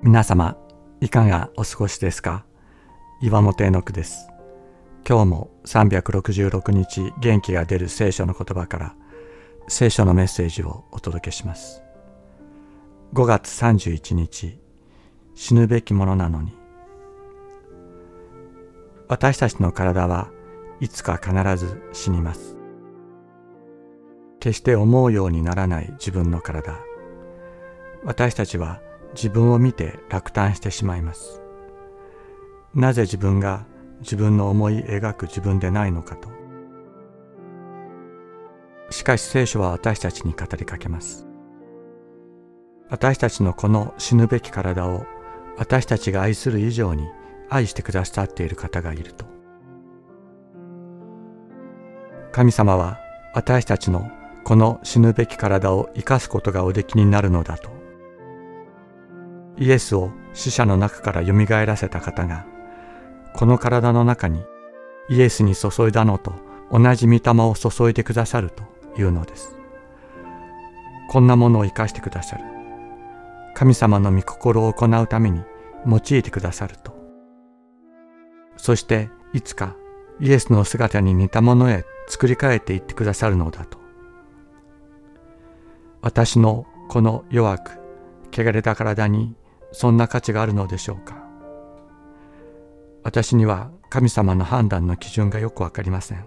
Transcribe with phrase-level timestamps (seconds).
[0.00, 0.56] 皆様
[1.00, 2.44] いかがお過ごしですか？
[3.20, 4.28] 岩本絵の句です。
[5.04, 8.94] 今日も366日元気が出る聖書の言葉から
[9.66, 11.82] 聖書のメッセージをお届けします。
[13.12, 14.60] 5月31日
[15.34, 16.56] 死ぬべきものなのに。
[19.08, 20.30] 私たちの体は
[20.78, 22.56] いつか必ず死にます。
[24.38, 26.78] 決して思うようにならない自分の体。
[28.04, 28.80] 私たちは
[29.14, 31.40] 自分を見て落胆してしまいます。
[32.74, 33.66] なぜ自分が
[34.00, 36.28] 自分の思い描く自分でないのかと。
[38.90, 41.26] しかし聖書は私たちに語りかけます。
[42.90, 45.04] 私たちのこの死ぬべき体を
[45.58, 47.06] 私たちが愛する以上に
[47.50, 49.26] 愛してくださっている方がいると。
[52.32, 52.98] 神様は
[53.34, 54.10] 私たちの
[54.44, 57.77] この死ぬべき体を生かすことがおできになるのだと。
[59.58, 62.46] イエスを死者の中からよみがえらせた方が
[63.34, 64.42] この体の中に
[65.08, 66.32] イエスに注いだのと
[66.70, 68.62] 同じ御霊を注いでくださると
[69.00, 69.56] いうのです。
[71.08, 72.44] こんなものを生かしてくださる。
[73.54, 75.42] 神様の御心を行うために
[75.86, 76.92] 用いてくださると。
[78.56, 79.76] そしていつか
[80.20, 83.78] イエスの姿に似たものへ作り変えていってくださるのだと。
[86.02, 87.80] 私のこの弱く
[88.30, 89.34] 汚れた体に
[89.72, 91.16] そんな価値があるのでしょうか？
[93.04, 96.24] 私には神様の判断の基準がよくわかりません。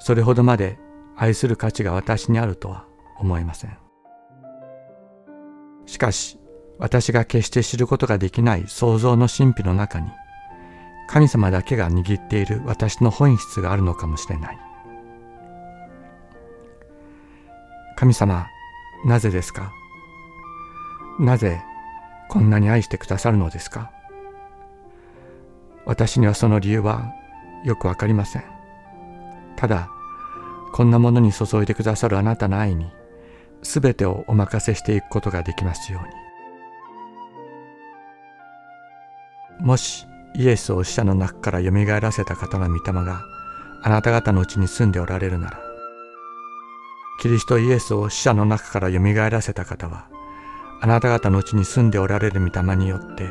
[0.00, 0.78] それほどまで
[1.16, 2.86] 愛する価値が私にあるとは
[3.18, 3.76] 思えません。
[5.86, 6.38] しかし
[6.78, 10.10] 私が決して知ることができない創造の神秘の中に
[11.08, 14.58] 神様だけが握っている私の本質があるのかもしれない。
[17.96, 18.46] 神様
[19.04, 19.72] なぜですか？
[21.18, 21.60] なぜ
[22.28, 23.90] こんなに愛してくださるのですか？
[25.86, 27.12] 私にはその理由は
[27.64, 28.44] よくわかりません。
[29.56, 29.88] ただ
[30.72, 32.86] こんなものに注いでくださるあなたの愛に
[33.62, 36.02] 全てをお任せしていくことができますよう
[39.60, 39.66] に。
[39.66, 43.24] もしイエスを死者の中からよみがえらせた方の御霊が
[43.82, 45.58] あなた方のうちに住んでおられるなら
[47.20, 50.06] キリストイエスを死者の中からよみがえらせた方は
[50.80, 53.28] あなた方の地に住んでおられる御霊によって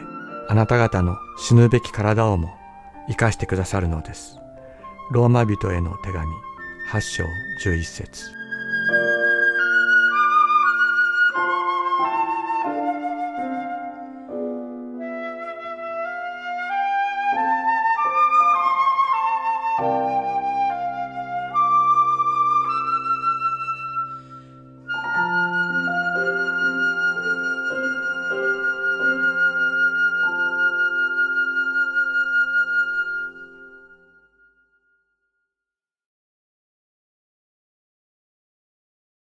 [0.50, 2.50] あなた方の死ぬべき体をも
[3.08, 4.38] 生かしてくださるのです。
[5.12, 6.28] ローマ人への手紙
[6.92, 7.24] 8章
[7.64, 8.37] 11節